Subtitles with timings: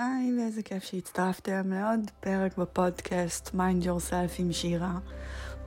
[0.00, 4.92] היי, ואיזה כיף שהצטרפתם לעוד פרק בפודקאסט Mind Yourself עם שירה.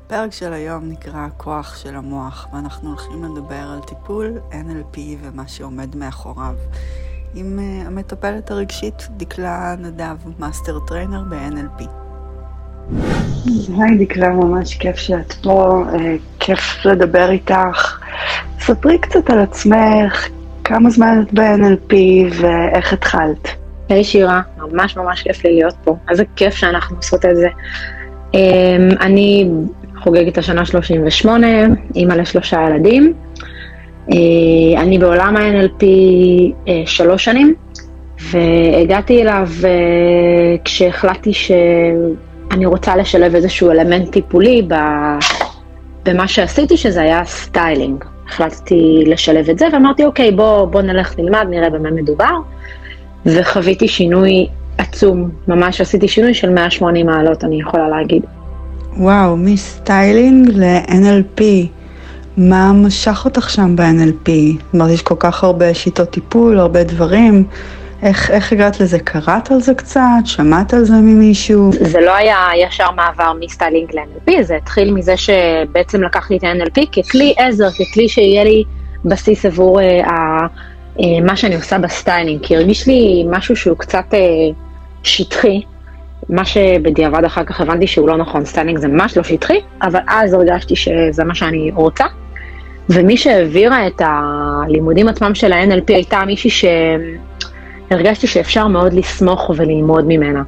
[0.06, 5.96] הפרק של היום נקרא כוח של המוח, ואנחנו הולכים לדבר על טיפול NLP ומה שעומד
[5.96, 6.56] מאחוריו.
[7.36, 11.84] עם אה, המטפלת הרגשית דקלה נדב, master trainer ב-NLP.
[13.78, 15.98] היי דקלה, ממש כיף שאת פה, אה,
[16.40, 18.00] כיף לדבר איתך.
[18.60, 20.28] ספרי קצת על עצמך,
[20.64, 21.94] כמה זמן את ב-NLP
[22.42, 23.61] ואיך התחלת.
[23.92, 25.96] היי שירה, ממש ממש כיף לי להיות פה.
[26.10, 27.48] איזה כיף שאנחנו עושות את זה.
[28.32, 28.36] Um,
[29.02, 29.50] אני
[30.04, 31.48] חוגגת השנה 38,
[31.96, 33.14] אימא לשלושה ילדים.
[34.10, 34.14] Uh,
[34.78, 35.84] אני בעולם ה-NLP
[36.66, 37.56] uh, שלוש שנים,
[38.20, 39.66] והגעתי אליו uh,
[40.66, 44.68] כשהחלטתי שאני רוצה לשלב איזשהו אלמנט טיפולי
[46.06, 48.04] במה שעשיתי, שזה היה סטיילינג.
[48.28, 52.36] החלטתי לשלב את זה, ואמרתי, אוקיי, בוא, בוא נלך נלמד, נראה במה מדובר.
[53.26, 58.24] וחוויתי שינוי עצום, ממש עשיתי שינוי של 180 מעלות, אני יכולה להגיד.
[58.98, 61.42] וואו, מסטיילינג ל-NLP,
[62.38, 64.32] מה משך אותך שם ב-NLP?
[64.64, 67.44] זאת אומרת, יש כל כך הרבה שיטות טיפול, הרבה דברים.
[68.04, 69.00] איך, איך הגעת לזה?
[69.00, 70.02] קראת על זה קצת?
[70.26, 71.72] שמעת על זה ממישהו?
[71.74, 77.34] זה לא היה ישר מעבר מסטיילינג ל-NLP, זה התחיל מזה שבעצם לקחתי את ה-NLP ככלי
[77.38, 78.64] עזר, ככלי שיהיה לי
[79.06, 79.84] בסיס עבור אה,
[81.24, 84.20] מה שאני עושה בסטיילינג, כי הרגיש לי משהו שהוא קצת אה,
[85.04, 85.62] שטחי,
[86.30, 90.34] מה שבדיעבד אחר כך הבנתי שהוא לא נכון, סטיילינג זה ממש לא שטחי, אבל אז
[90.34, 92.06] הרגשתי שזה מה שאני רוצה.
[92.90, 96.68] ומי שהעבירה את הלימודים עצמם של ה-NLP הייתה מישהי
[97.90, 100.44] שהרגשתי שאפשר מאוד לסמוך וללמוד ממנה.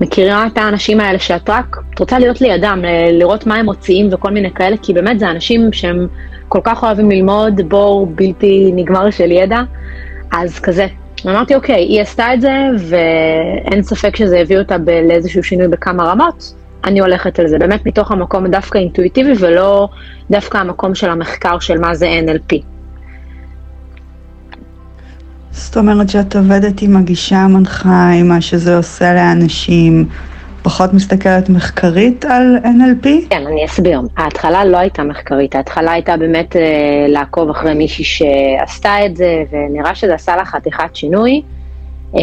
[0.00, 2.82] מכירה את האנשים האלה שאת רק, את רוצה להיות לידם,
[3.12, 6.06] לראות מה הם מוציאים וכל מיני כאלה, כי באמת זה אנשים שהם
[6.48, 9.60] כל כך אוהבים ללמוד בור בלתי נגמר של ידע,
[10.32, 10.86] אז כזה.
[11.26, 14.76] אמרתי, אוקיי, היא עשתה את זה, ואין ספק שזה הביא אותה
[15.08, 16.54] לאיזשהו שינוי בכמה רמות,
[16.84, 19.88] אני הולכת על זה, באמת מתוך המקום דווקא אינטואיטיבי, ולא
[20.30, 22.56] דווקא המקום של המחקר של מה זה NLP.
[25.50, 30.08] זאת אומרת שאת עובדת עם הגישה המנחה, עם מה שזה עושה לאנשים,
[30.68, 33.08] פחות מסתכלת מחקרית על NLP?
[33.30, 34.00] כן, אני אסביר.
[34.16, 36.62] ההתחלה לא הייתה מחקרית, ההתחלה הייתה באמת אה,
[37.08, 41.42] לעקוב אחרי מישהי שעשתה את זה, ונראה שזה עשה לה חתיכת שינוי,
[42.14, 42.20] אה,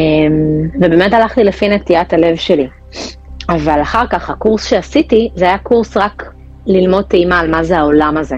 [0.75, 2.67] ובאמת הלכתי לפי נטיית הלב שלי.
[3.49, 6.33] אבל אחר כך, הקורס שעשיתי, זה היה קורס רק
[6.65, 8.35] ללמוד טעימה על מה זה העולם הזה.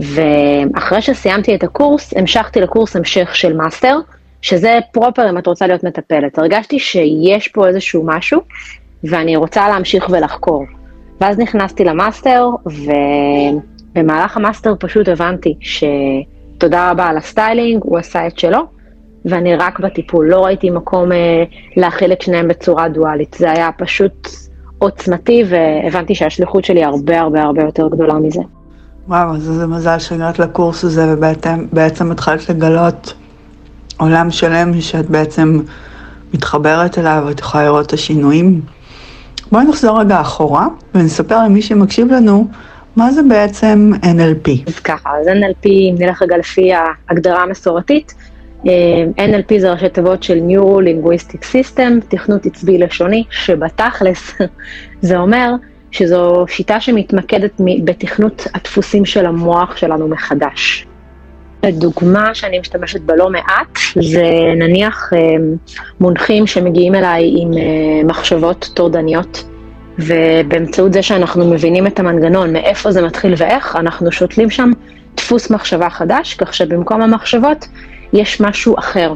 [0.00, 3.98] ואחרי שסיימתי את הקורס, המשכתי לקורס המשך של מאסטר,
[4.42, 6.38] שזה proper אם את רוצה להיות מטפלת.
[6.38, 8.40] הרגשתי שיש פה איזשהו משהו
[9.04, 10.64] ואני רוצה להמשיך ולחקור.
[11.20, 12.50] ואז נכנסתי למאסטר,
[13.94, 18.58] ובמהלך המאסטר פשוט הבנתי שתודה רבה על הסטיילינג, הוא עשה את שלו,
[19.24, 21.44] ואני רק בטיפול, לא ראיתי מקום אה,
[21.76, 23.36] להכיל את שניהם בצורה דואלית.
[23.38, 24.28] זה היה פשוט
[24.78, 28.40] עוצמתי, והבנתי שהשליחות שלי הרבה הרבה הרבה יותר גדולה מזה.
[29.08, 33.14] וואו, אז זה מזל שהגעת לקורס הזה, ובעצם התחלת לגלות
[33.96, 35.60] עולם שלם שאת בעצם
[36.34, 38.60] מתחברת אליו, ואת יכולה לראות את השינויים.
[39.52, 42.48] בואי נחזור רגע אחורה ונספר למי שמקשיב לנו
[42.96, 44.50] מה זה בעצם NLP.
[44.66, 48.14] אז ככה, אז NLP, אם נלך רגע לפי ההגדרה המסורתית,
[48.66, 54.32] אה, NLP זה ראשי תיבות של Neuro Linguistic System, תכנות עצבי לשוני, שבתכלס
[55.00, 55.54] זה אומר
[55.90, 60.86] שזו שיטה שמתמקדת בתכנות הדפוסים של המוח שלנו מחדש.
[61.72, 64.24] דוגמה שאני משתמשת בה לא מעט, זה
[64.56, 65.18] נניח אה,
[66.00, 69.44] מונחים שמגיעים אליי עם אה, מחשבות טורדניות,
[69.98, 74.70] ובאמצעות זה שאנחנו מבינים את המנגנון, מאיפה זה מתחיל ואיך, אנחנו שותלים שם
[75.16, 77.68] דפוס מחשבה חדש, כך שבמקום המחשבות
[78.12, 79.14] יש משהו אחר.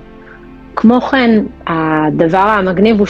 [0.77, 3.07] כמו כן, הדבר המגניב הוא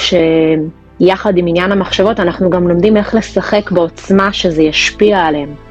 [1.00, 5.67] שיחד עם עניין המחשבות, אנחנו גם לומדים איך לשחק בעוצמה שזה ישפיע עליהם.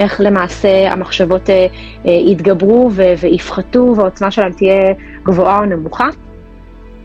[0.00, 1.66] איך למעשה המחשבות אה,
[2.06, 6.08] אה, יתגברו ויפחתו והעוצמה שלהם תהיה גבוהה או נמוכה.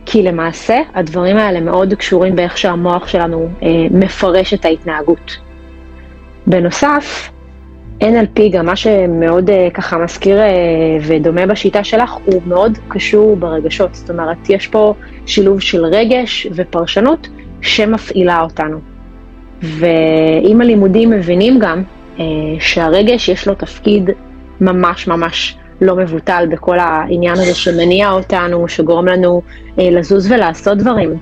[0.06, 5.38] כי למעשה הדברים האלה מאוד קשורים באיך שהמוח שלנו אה, מפרש את ההתנהגות.
[6.48, 7.30] בנוסף,
[8.02, 10.40] NLP, גם מה שמאוד ככה מזכיר
[11.02, 13.96] ודומה בשיטה שלך, הוא מאוד קשור ברגשות.
[13.96, 14.94] זאת אומרת, יש פה
[15.26, 17.28] שילוב של רגש ופרשנות
[17.62, 18.80] שמפעילה אותנו.
[19.62, 22.05] ואם הלימודים מבינים גם אה,
[22.60, 24.10] שהרגש יש לו תפקיד
[24.62, 29.42] ממש ממש לא מבוטל בכל העניין הזה שמניע אותנו, שגורם לנו
[29.80, 31.18] אה, לזוז ולעשות דברים.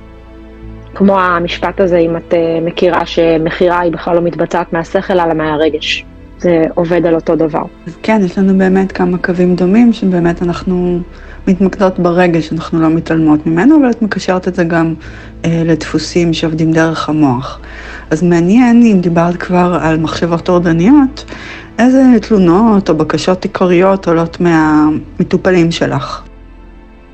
[0.95, 6.05] כמו המשפט הזה, אם את אה, מכירה שמכירה היא בכלל לא מתבצעת מהשכל אלא מהרגש.
[6.43, 7.63] זה עובד על אותו דבר.
[8.03, 10.99] כן, יש לנו באמת כמה קווים דומים, שבאמת אנחנו
[11.47, 14.93] מתמקדות ברגש, אנחנו לא מתעלמות ממנו, אבל את מקשרת את זה גם
[15.45, 17.59] אה, לדפוסים שעובדים דרך המוח.
[18.09, 21.25] אז מעניין, אם דיברת כבר על מחשבות טורדניות,
[21.79, 26.23] איזה תלונות או בקשות עיקריות עולות מהמטופלים שלך?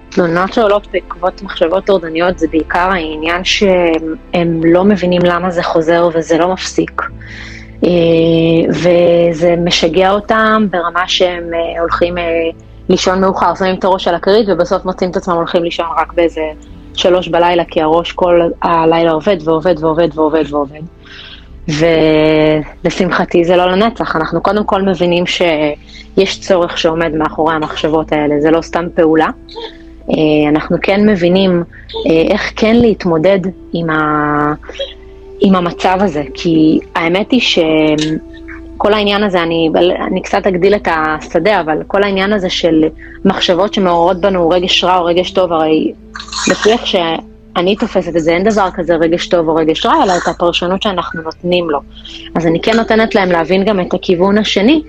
[0.09, 6.37] תלונות שעולות בעקבות מחשבות טורדניות זה בעיקר העניין שהם לא מבינים למה זה חוזר וזה
[6.37, 7.01] לא מפסיק.
[7.85, 7.89] אה,
[8.69, 12.23] וזה משגע אותם ברמה שהם אה, הולכים אה,
[12.89, 16.41] לישון מאוחר, שמים את הראש על הכרית ובסוף מוצאים את עצמם הולכים לישון רק באיזה
[16.95, 20.81] שלוש בלילה, כי הראש כל הלילה עובד ועובד ועובד ועובד ועובד.
[22.83, 28.51] ולשמחתי זה לא לנצח, אנחנו קודם כל מבינים שיש צורך שעומד מאחורי המחשבות האלה, זה
[28.51, 29.27] לא סתם פעולה.
[30.49, 31.63] אנחנו כן מבינים
[32.05, 33.39] איך כן להתמודד
[33.73, 34.53] עם, ה...
[35.41, 39.69] עם המצב הזה, כי האמת היא שכל העניין הזה, אני,
[40.07, 42.83] אני קצת אגדיל את השדה, אבל כל העניין הזה של
[43.25, 45.93] מחשבות שמעוררות בנו רגש רע או רגש טוב, הרי
[46.47, 50.13] לפי איך שאני תופסת את זה, אין דבר כזה רגש טוב או רגש רע, אלא
[50.17, 51.79] את הפרשנות שאנחנו נותנים לו.
[52.35, 54.81] אז אני כן נותנת להם להבין גם את הכיוון השני,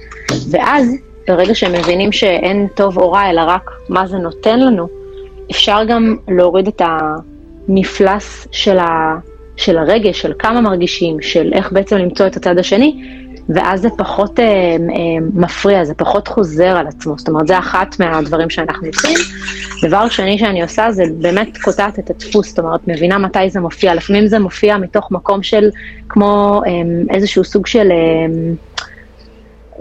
[0.50, 0.96] ואז
[1.28, 4.88] ברגע שהם מבינים שאין טוב או רע, אלא רק מה זה נותן לנו,
[5.50, 6.82] אפשר גם להוריד את
[7.68, 9.14] המפלס של ה...
[9.60, 13.02] של הרגש, של כמה מרגישים, של איך בעצם למצוא את הצד השני,
[13.48, 14.76] ואז זה פחות אה, אה,
[15.34, 17.18] מפריע, זה פחות חוזר על עצמו.
[17.18, 19.18] זאת אומרת, זה אחת מהדברים שאנחנו עושים.
[19.82, 23.94] דבר שני שאני עושה זה באמת קוטעת את הדפוס, זאת אומרת, מבינה מתי זה מופיע.
[23.94, 25.70] לפעמים זה מופיע מתוך מקום של,
[26.08, 26.72] כמו אה,
[27.14, 27.92] איזשהו סוג של...
[27.92, 28.52] אה,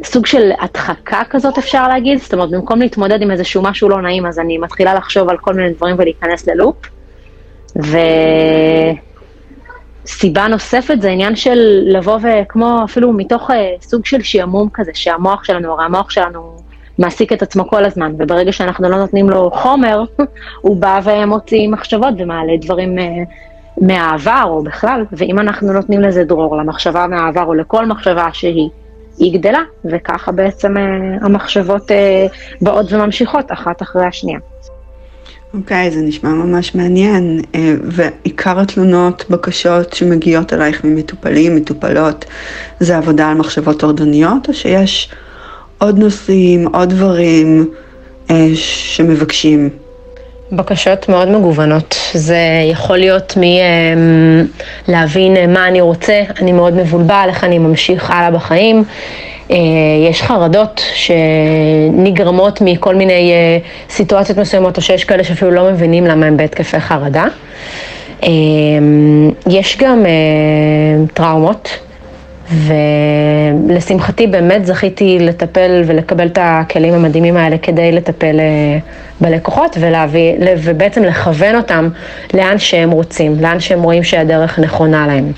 [0.03, 4.25] סוג של הדחקה כזאת אפשר להגיד, זאת אומרת במקום להתמודד עם איזשהו משהו לא נעים
[4.25, 6.75] אז אני מתחילה לחשוב על כל מיני דברים ולהיכנס ללופ.
[7.83, 7.97] ו...
[10.09, 15.43] סיבה נוספת זה עניין של לבוא וכמו אפילו מתוך uh, סוג של שעמום כזה, שהמוח
[15.43, 16.57] שלנו, הרי המוח שלנו
[16.97, 20.03] מעסיק את עצמו כל הזמן, וברגע שאנחנו לא נותנים לו חומר,
[20.61, 23.01] הוא בא ומוציא מחשבות ומעלה דברים uh,
[23.81, 28.69] מהעבר או בכלל, ואם אנחנו נותנים לזה דרור, למחשבה מהעבר או לכל מחשבה שהיא,
[29.17, 31.91] היא גדלה, וככה בעצם uh, המחשבות
[32.61, 34.39] באות וממשיכות אחת אחרי השנייה.
[35.53, 37.41] אוקיי, okay, זה נשמע ממש מעניין.
[37.55, 42.25] אה, ועיקר התלונות, בקשות שמגיעות אלייך ממטופלים, מטופלות,
[42.79, 45.09] זה עבודה על מחשבות טורדניות, או שיש
[45.77, 47.69] עוד נושאים, עוד דברים
[48.29, 49.69] אה, שמבקשים?
[50.51, 51.95] בקשות מאוד מגוונות.
[52.13, 52.39] זה
[52.71, 53.37] יכול להיות
[54.87, 58.83] מלהבין אה, מה אני רוצה, אני מאוד מבולבל, איך אני ממשיך הלאה בחיים.
[59.51, 59.57] אה,
[60.09, 63.57] יש חרדות שנגרמות מכל מיני אה,
[63.89, 67.25] סיטואציות מסוימות, או שיש כאלה שאפילו לא מבינים למה הם בהתקפי חרדה.
[68.23, 68.29] אה,
[69.47, 70.05] יש גם
[71.13, 71.69] טראומות,
[72.51, 78.39] ולשמחתי באמת זכיתי לטפל ולקבל את הכלים המדהימים האלה כדי לטפל
[79.21, 81.89] בלקוחות ולהביא, ובעצם לכוון אותם
[82.33, 85.31] לאן שהם רוצים, לאן שהם רואים שהדרך נכונה להם.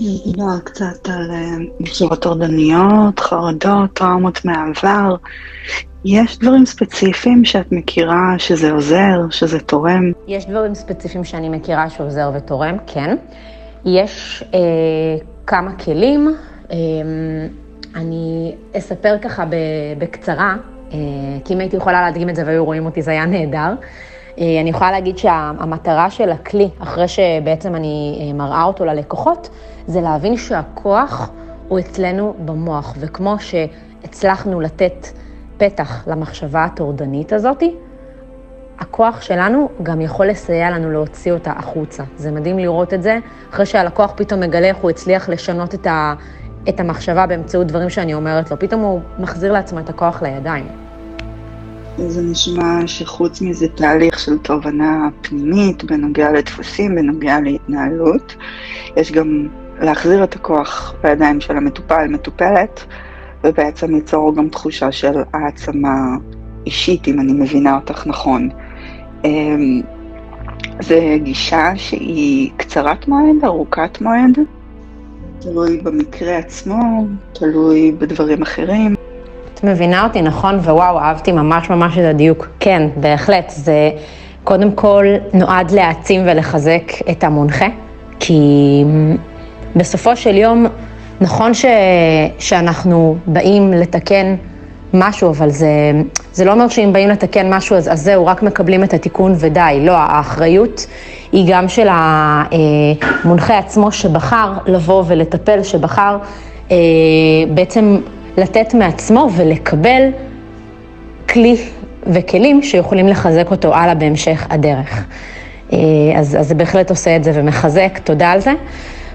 [0.00, 5.16] נדבר קצת על אה, מחשבות טורדניות, חרדות, טראומות מהעבר.
[6.04, 10.12] יש דברים ספציפיים שאת מכירה שזה עוזר, שזה תורם?
[10.28, 13.16] יש דברים ספציפיים שאני מכירה שעוזר ותורם, כן.
[13.84, 14.58] יש אה,
[15.46, 16.34] כמה כלים.
[16.70, 16.76] אה,
[17.94, 19.44] אני אספר ככה
[19.98, 20.56] בקצרה,
[20.92, 20.98] אה,
[21.44, 23.74] כי אם הייתי יכולה להדגים את זה והיו רואים אותי, זה היה נהדר.
[24.38, 29.50] אה, אני יכולה להגיד שהמטרה של הכלי, אחרי שבעצם אני אה, מראה אותו ללקוחות,
[29.86, 31.30] זה להבין שהכוח
[31.68, 35.06] הוא אצלנו במוח, וכמו שהצלחנו לתת
[35.56, 37.74] פתח למחשבה הטורדנית הזאתי,
[38.78, 42.02] הכוח שלנו גם יכול לסייע לנו להוציא אותה החוצה.
[42.16, 43.18] זה מדהים לראות את זה,
[43.50, 46.14] אחרי שהלקוח פתאום מגלה איך הוא הצליח לשנות את, ה,
[46.68, 50.89] את המחשבה באמצעות דברים שאני אומרת לו, פתאום הוא מחזיר לעצמו את הכוח לידיים.
[52.08, 58.36] זה נשמע שחוץ מזה תהליך של תובנה פנימית בנוגע לדפוסים, בנוגע להתנהלות,
[58.96, 59.48] יש גם
[59.80, 62.84] להחזיר את הכוח בידיים של המטופל, מטופלת,
[63.44, 66.16] ובעצם ליצור גם תחושה של העצמה
[66.66, 68.48] אישית, אם אני מבינה אותך נכון.
[69.24, 69.80] אמ,
[70.80, 74.38] זה גישה שהיא קצרת מועד, ארוכת מועד,
[75.40, 78.94] תלוי במקרה עצמו, תלוי בדברים אחרים.
[79.64, 82.48] מבינה אותי נכון, ווואו, אהבתי ממש ממש את הדיוק.
[82.60, 83.90] כן, בהחלט, זה
[84.44, 87.66] קודם כל נועד להעצים ולחזק את המונחה,
[88.20, 88.84] כי
[89.76, 90.66] בסופו של יום,
[91.20, 91.64] נכון ש,
[92.38, 94.34] שאנחנו באים לתקן
[94.94, 95.68] משהו, אבל זה,
[96.32, 99.78] זה לא אומר שאם באים לתקן משהו, אז, אז זהו, רק מקבלים את התיקון ודי.
[99.80, 100.86] לא, האחריות
[101.32, 106.18] היא גם של המונחה עצמו שבחר לבוא ולטפל, שבחר
[106.70, 106.76] אה,
[107.54, 107.98] בעצם
[108.36, 110.02] לתת מעצמו ולקבל
[111.28, 111.56] כלי
[112.06, 115.06] וכלים שיכולים לחזק אותו הלאה בהמשך הדרך.
[115.72, 115.78] אה,
[116.16, 118.52] אז, זה בהחלט עושה את זה ומחזק, תודה על זה.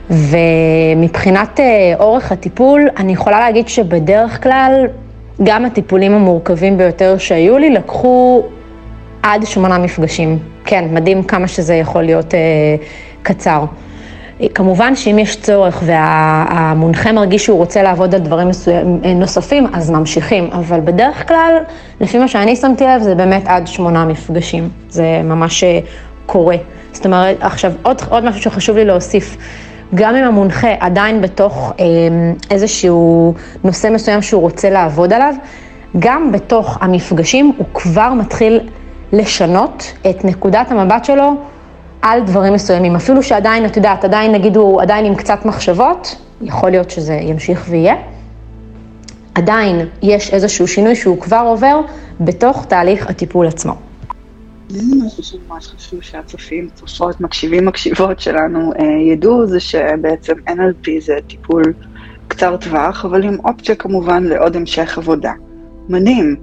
[0.10, 4.86] ומבחינת אה, אורך הטיפול, אני יכולה להגיד שבדרך כלל,
[5.44, 8.44] גם הטיפולים המורכבים ביותר שהיו לי לקחו
[9.24, 10.40] עד שמונה מפגשים.
[10.66, 12.40] כן, מדהים כמה שזה יכול להיות אה,
[13.22, 13.66] קצר.
[14.54, 20.50] כמובן שאם יש צורך והמונחה מרגיש שהוא רוצה לעבוד על דברים מסוים, נוספים, אז ממשיכים,
[20.52, 21.58] אבל בדרך כלל,
[22.02, 24.70] לפי מה שאני שמתי לב, זה באמת עד שמונה מפגשים.
[24.90, 25.80] זה ממש אה,
[26.26, 26.56] קורה.
[26.92, 29.38] זאת אומרת, עכשיו, עוד, עוד משהו שחשוב לי להוסיף.
[29.96, 31.86] גם אם המונחה עדיין בתוך אה,
[32.52, 35.34] איזשהו נושא מסוים שהוא רוצה לעבוד עליו,
[36.00, 38.60] גם בתוך המפגשים הוא כבר מתחיל
[39.14, 41.36] לשנות את נקודת המבט שלו
[42.06, 42.96] על דברים מסוימים.
[42.96, 47.66] אפילו שעדיין, את יודעת, עדיין נגיד הוא עדיין עם קצת מחשבות, יכול להיות שזה ימשיך
[47.70, 47.96] ויהיה.
[49.36, 51.82] עדיין יש איזשהו שינוי שהוא כבר עובר
[52.20, 53.74] בתוך תהליך הטיפול עצמו.
[54.70, 61.14] זה משהו שממש חשוב שהצופים, צופות, מקשיבים, מקשיבות שלנו אה, ידעו, זה שבעצם NLP זה
[61.28, 61.64] טיפול
[62.28, 65.32] קצר טווח, אבל עם אופציה כמובן לעוד המשך עבודה.
[65.90, 66.36] מדהים.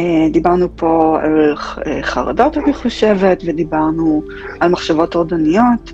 [0.00, 1.54] אה, דיברנו פה על
[1.86, 4.22] אה, חרדות, אני חושבת, ודיברנו
[4.60, 5.92] על מחשבות טורדניות.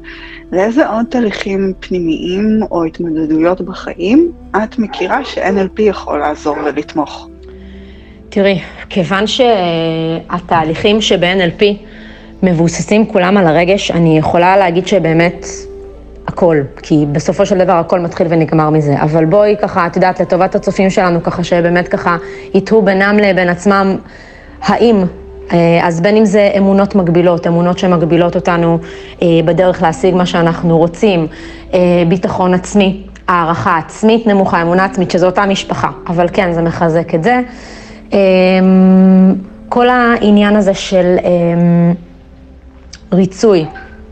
[0.52, 7.28] לאיזה עוד תהליכים פנימיים או התמודדויות בחיים את מכירה ש-NLP יכול לעזור ולתמוך?
[8.28, 11.64] תראי, כיוון שהתהליכים שב-NLP
[12.42, 15.46] מבוססים כולם על הרגש, אני יכולה להגיד שבאמת
[16.28, 19.02] הכל, כי בסופו של דבר הכל מתחיל ונגמר מזה.
[19.02, 22.16] אבל בואי ככה, את יודעת, לטובת הצופים שלנו, ככה שבאמת ככה
[22.54, 23.96] יתהו בינם לבין עצמם,
[24.62, 25.04] האם,
[25.52, 28.78] אה, אז בין אם זה אמונות מגבילות, אמונות שמגבילות אותנו
[29.22, 31.26] אה, בדרך להשיג מה שאנחנו רוצים,
[31.74, 31.78] אה,
[32.08, 37.22] ביטחון עצמי, הערכה עצמית נמוכה, אמונה עצמית, שזו אותה משפחה, אבל כן, זה מחזק את
[37.24, 37.40] זה.
[39.68, 41.16] כל העניין הזה של
[43.12, 43.64] ריצוי,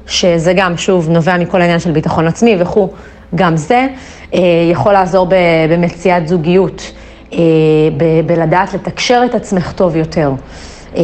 [0.07, 2.89] שזה גם, שוב, נובע מכל העניין של ביטחון עצמי וכו',
[3.35, 3.87] גם זה
[4.35, 4.41] אה,
[4.73, 5.29] יכול לעזור
[5.71, 6.93] במציאת זוגיות,
[7.33, 7.39] אה,
[8.27, 10.33] בלדעת לתקשר את עצמך טוב יותר,
[10.97, 11.03] אה,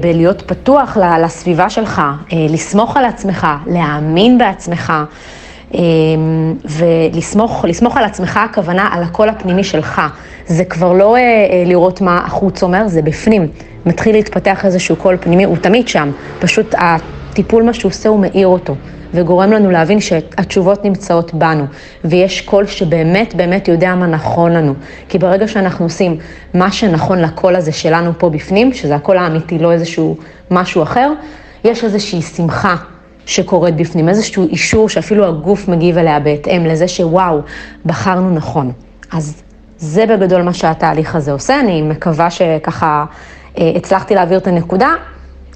[0.00, 2.02] בלהיות פתוח לסביבה שלך,
[2.32, 4.92] לסמוך על עצמך, להאמין בעצמך.
[6.64, 10.02] ולסמוך על עצמך, הכוונה על הקול הפנימי שלך.
[10.46, 11.16] זה כבר לא
[11.66, 13.46] לראות מה החוץ אומר, זה בפנים.
[13.86, 16.74] מתחיל להתפתח איזשהו קול פנימי, הוא תמיד שם, פשוט
[17.34, 18.74] טיפול, מה שהוא עושה, הוא מאיר אותו,
[19.14, 21.64] וגורם לנו להבין שהתשובות נמצאות בנו,
[22.04, 24.74] ויש קול שבאמת באמת יודע מה נכון לנו.
[25.08, 26.16] כי ברגע שאנחנו עושים
[26.54, 30.16] מה שנכון לקול הזה שלנו פה בפנים, שזה הקול האמיתי, לא איזשהו
[30.50, 31.12] משהו אחר,
[31.64, 32.76] יש איזושהי שמחה
[33.26, 37.40] שקורית בפנים, איזשהו אישור שאפילו הגוף מגיב אליה בהתאם לזה שוואו,
[37.86, 38.72] בחרנו נכון.
[39.12, 39.42] אז
[39.78, 43.04] זה בגדול מה שהתהליך הזה עושה, אני מקווה שככה
[43.58, 44.94] אה, הצלחתי להעביר את הנקודה.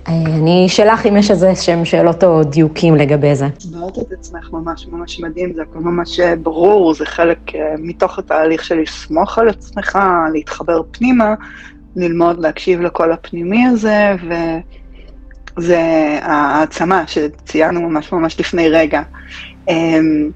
[0.07, 3.47] אני אשאלך אם יש איזה שהם שאלות או דיוקים לגבי זה.
[3.57, 8.19] הסברת את עצמך ממש ממש מדהים, זה הכל ממש אה, ברור, זה חלק אה, מתוך
[8.19, 9.99] התהליך של לסמוך על עצמך,
[10.33, 11.35] להתחבר פנימה,
[11.97, 14.15] ללמוד להקשיב לקול הפנימי הזה,
[15.57, 15.81] וזה
[16.23, 19.03] העצמה שציינו ממש ממש לפני רגע.
[19.69, 20.31] אמ,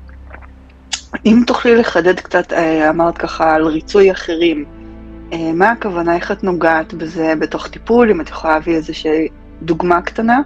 [1.27, 4.65] אם תוכלי לחדד קצת, אה, אמרת ככה על ריצוי אחרים,
[5.55, 9.29] מה הכוונה, איך את נוגעת בזה בתוך טיפול, אם את יכולה להביא איזושהי
[9.65, 10.41] דוגמה קטנה?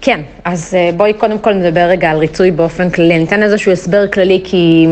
[0.00, 3.16] כן, אז אה, בואי קודם כל נדבר רגע על ריצוי באופן כללי.
[3.16, 4.86] אני אתן איזשהו הסבר כללי כי...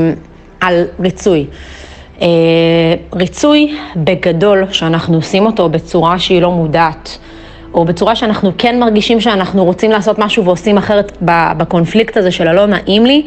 [0.61, 1.47] על ריצוי.
[2.23, 2.27] אה,
[3.15, 7.19] ריצוי בגדול, שאנחנו עושים אותו בצורה שהיא לא מודעת,
[7.75, 11.13] או בצורה שאנחנו כן מרגישים שאנחנו רוצים לעשות משהו ועושים אחרת
[11.57, 13.27] בקונפליקט הזה של הלא נעים לי,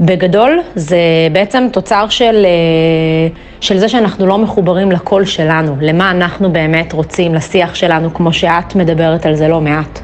[0.00, 0.98] בגדול זה
[1.32, 3.28] בעצם תוצר של, אה,
[3.60, 8.74] של זה שאנחנו לא מחוברים לקול שלנו, למה אנחנו באמת רוצים, לשיח שלנו, כמו שאת
[8.74, 10.00] מדברת על זה לא מעט.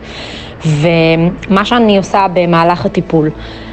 [0.65, 3.31] ומה שאני עושה במהלך הטיפול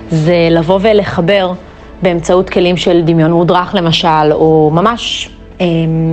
[0.09, 1.53] זה לבוא ולחבר
[2.01, 5.29] באמצעות כלים של דמיון מודרך למשל, או ממש
[5.61, 5.65] אה,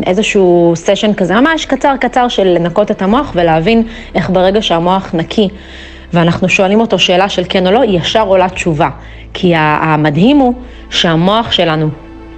[0.06, 3.82] איזשהו סשן כזה ממש קצר קצר של לנקות את המוח ולהבין
[4.14, 5.48] איך ברגע שהמוח נקי
[6.12, 8.88] ואנחנו שואלים אותו שאלה של כן או לא, ישר עולה תשובה.
[9.34, 10.54] כי המדהים הוא
[10.90, 11.88] שהמוח שלנו,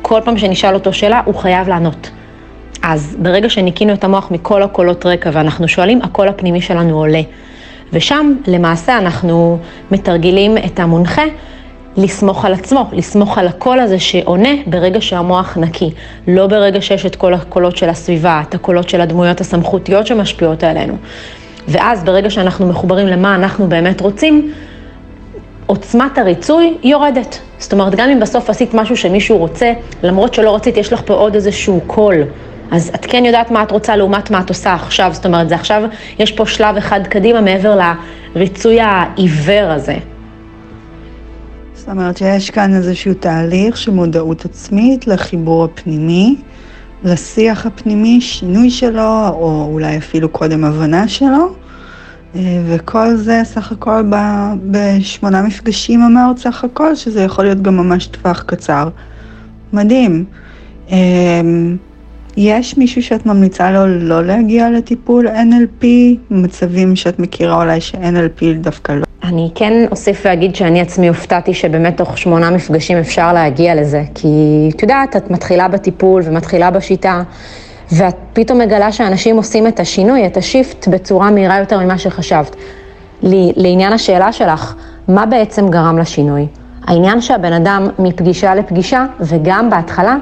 [0.02, 2.10] כל פעם שנשאל אותו שאלה, הוא חייב לענות.
[2.82, 7.22] אז ברגע שניקינו את המוח מכל הקולות רקע ואנחנו שואלים, הקול הפנימי שלנו עולה.
[7.92, 9.58] ושם למעשה אנחנו
[9.90, 11.22] מתרגלים את המונחה
[11.96, 15.90] לסמוך על עצמו, לסמוך על הקול הזה שעונה ברגע שהמוח נקי,
[16.28, 20.96] לא ברגע שיש את כל הקולות של הסביבה, את הקולות של הדמויות הסמכותיות שמשפיעות עלינו.
[21.68, 24.52] ואז ברגע שאנחנו מחוברים למה אנחנו באמת רוצים,
[25.66, 27.38] עוצמת הריצוי יורדת.
[27.58, 29.72] זאת אומרת, גם אם בסוף עשית משהו שמישהו רוצה,
[30.02, 32.14] למרות שלא רצית, יש לך פה עוד איזשהו קול.
[32.70, 35.54] אז את כן יודעת מה את רוצה לעומת מה את עושה עכשיו, זאת אומרת, זה
[35.54, 35.82] עכשיו,
[36.18, 37.78] יש פה שלב אחד קדימה מעבר
[38.34, 39.96] לריצוי העיוור הזה.
[41.74, 46.36] זאת אומרת שיש כאן איזשהו תהליך של מודעות עצמית לחיבור הפנימי,
[47.04, 51.54] לשיח הפנימי, שינוי שלו, או אולי אפילו קודם הבנה שלו.
[52.36, 54.02] אה, וכל זה סך הכל
[54.70, 58.88] בשמונה מפגשים אמרת סך הכל, שזה יכול להיות גם ממש טווח קצר.
[59.72, 60.24] מדהים.
[60.92, 61.40] אה,
[62.36, 65.86] יש מישהו שאת ממליצה לו לא להגיע לטיפול NLP,
[66.30, 69.04] מצבים שאת מכירה אולי ש-NLP דווקא לא?
[69.24, 74.28] אני כן אוסיף ואגיד שאני עצמי הופתעתי שבאמת תוך שמונה מפגשים אפשר להגיע לזה, כי
[74.76, 77.22] את יודעת, את מתחילה בטיפול ומתחילה בשיטה,
[77.92, 82.56] ואת פתאום מגלה שאנשים עושים את השינוי, את השיפט, בצורה מהירה יותר ממה שחשבת.
[83.22, 84.74] לעניין השאלה שלך,
[85.08, 86.46] מה בעצם גרם לשינוי?
[86.86, 90.16] העניין שהבן אדם מפגישה לפגישה, וגם בהתחלה,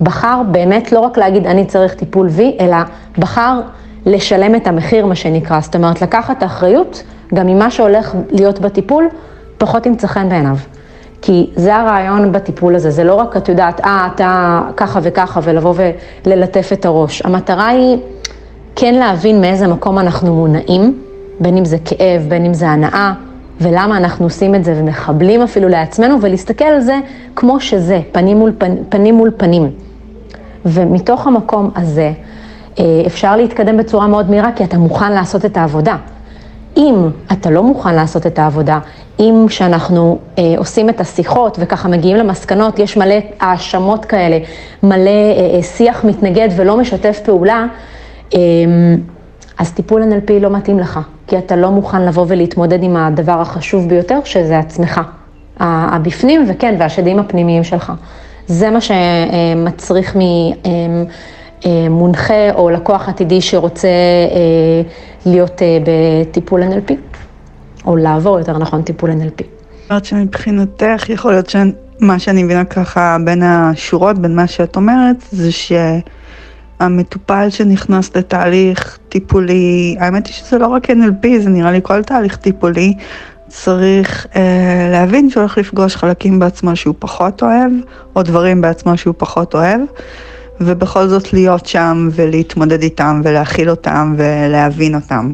[0.00, 2.76] בחר באמת לא רק להגיד אני צריך טיפול וי, אלא
[3.18, 3.60] בחר
[4.06, 5.60] לשלם את המחיר, מה שנקרא.
[5.60, 7.02] זאת אומרת, לקחת אחריות
[7.34, 9.08] גם ממה שהולך להיות בטיפול,
[9.58, 10.56] פחות ימצא חן בעיניו.
[11.22, 15.74] כי זה הרעיון בטיפול הזה, זה לא רק, את יודעת, אה, אתה ככה וככה, ולבוא
[16.26, 17.22] וללטף את הראש.
[17.22, 17.98] המטרה היא
[18.76, 20.98] כן להבין מאיזה מקום אנחנו מונעים,
[21.40, 23.12] בין אם זה כאב, בין אם זה הנאה,
[23.60, 26.98] ולמה אנחנו עושים את זה ומחבלים אפילו לעצמנו, ולהסתכל על זה
[27.36, 29.70] כמו שזה, פנים מול, פנים, פנים מול פנים.
[30.66, 32.12] ומתוך המקום הזה,
[32.78, 35.96] אה, אפשר להתקדם בצורה מאוד מהירה, כי אתה מוכן לעשות את העבודה.
[36.76, 38.78] אם אתה לא מוכן לעשות את העבודה,
[39.20, 44.38] אם כשאנחנו אה, עושים את השיחות וככה מגיעים למסקנות, יש מלא האשמות כאלה,
[44.82, 47.66] מלא אה, אה, שיח מתנגד ולא משתף פעולה,
[48.34, 48.38] אה,
[49.58, 53.88] אז טיפול NLP לא מתאים לך, כי אתה לא מוכן לבוא ולהתמודד עם הדבר החשוב
[53.88, 55.00] ביותר, שזה עצמך,
[55.60, 57.92] הבפנים וכן, והשדים הפנימיים שלך.
[58.46, 60.20] זה מה שמצריך מ...
[61.66, 64.82] אה, מונחה או לקוח עתידי שרוצה אה,
[65.26, 66.92] להיות אה, בטיפול NLP,
[67.86, 69.44] או לעבור יותר נכון טיפול NLP.
[69.90, 75.48] אומרת שמבחינתך יכול להיות שמה שאני מבינה ככה בין השורות, בין מה שאת אומרת, זה
[76.80, 82.36] שהמטופל שנכנס לתהליך טיפולי, האמת היא שזה לא רק NLP, זה נראה לי כל תהליך
[82.36, 82.94] טיפולי,
[83.48, 87.72] צריך אה, להבין שהוא הולך לפגוש חלקים בעצמו שהוא פחות אוהב,
[88.16, 89.80] או דברים בעצמו שהוא פחות אוהב.
[90.60, 95.32] ובכל זאת להיות שם ולהתמודד איתם ולהכיל אותם ולהבין אותם.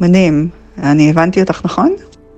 [0.00, 0.48] מדהים.
[0.82, 1.94] אני הבנתי אותך נכון?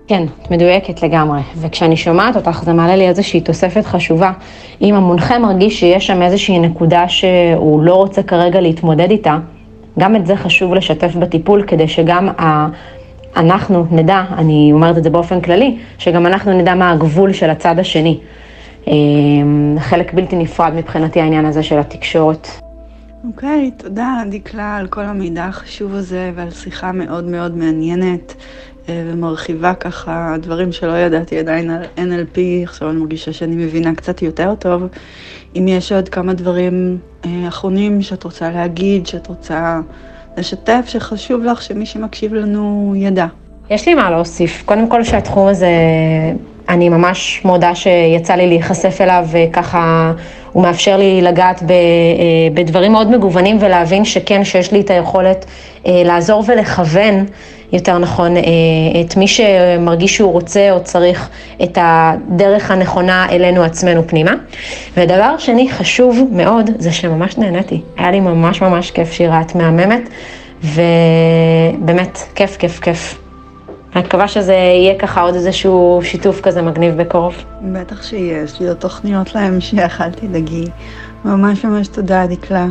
[0.06, 1.40] כן, את מדויקת לגמרי.
[1.56, 4.32] וכשאני שומעת אותך זה מעלה לי איזושהי תוספת חשובה.
[4.80, 9.38] אם המונחה מרגיש שיש שם איזושהי נקודה שהוא לא רוצה כרגע להתמודד איתה,
[9.98, 12.68] גם את זה חשוב לשתף בטיפול כדי שגם ה...
[13.36, 17.78] אנחנו נדע, אני אומרת את זה באופן כללי, שגם אנחנו נדע מה הגבול של הצד
[17.78, 18.18] השני.
[18.86, 22.48] אמ, חלק בלתי נפרד מבחינתי העניין הזה של התקשורת.
[23.26, 28.34] אוקיי, okay, תודה דקלה על כל המידע החשוב הזה ועל שיחה מאוד מאוד מעניינת
[28.88, 34.22] אה, ומרחיבה ככה דברים שלא ידעתי עדיין על NLP, עכשיו אני מרגישה שאני מבינה קצת
[34.22, 34.82] יותר טוב.
[35.56, 39.80] אם יש עוד כמה דברים אה, אחרונים שאת רוצה להגיד, שאת רוצה
[40.36, 43.26] לשתף, שחשוב לך שמי שמקשיב לנו ידע.
[43.70, 44.62] יש לי מה להוסיף.
[44.64, 45.68] קודם כל שהתחום הזה
[46.72, 50.12] אני ממש מודה שיצא לי להיחשף אליו, וככה
[50.52, 51.76] הוא מאפשר לי לגעת ב, אה,
[52.54, 55.44] בדברים מאוד מגוונים ולהבין שכן, שיש לי את היכולת
[55.86, 57.24] אה, לעזור ולכוון,
[57.72, 58.42] יותר נכון, אה,
[59.00, 61.28] את מי שמרגיש שהוא רוצה או צריך
[61.62, 64.32] את הדרך הנכונה אלינו עצמנו פנימה.
[64.96, 67.80] ודבר שני חשוב מאוד, זה שממש נהניתי.
[67.96, 70.08] היה לי ממש ממש כיף שירה, את מהממת,
[70.62, 73.21] ובאמת, כיף, כיף, כיף.
[73.96, 77.34] אני מקווה שזה יהיה ככה עוד איזשהו שיתוף כזה מגניב בקרוב.
[77.62, 80.64] בטח שיהיה, יש לי עוד תוכניות להמשך, אל תדאגי.
[81.24, 82.66] ממש ממש תודה, דקלה.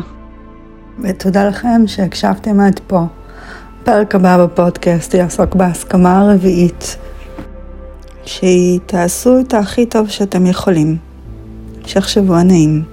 [1.04, 3.06] ותודה לכם שהקשבתם עד פה.
[3.82, 6.98] הפרק הבא בפודקאסט יעסוק בהסכמה הרביעית,
[8.26, 10.98] שהיא תעשו את הכי טוב שאתם יכולים.
[11.82, 12.91] המשך שבוע נעים.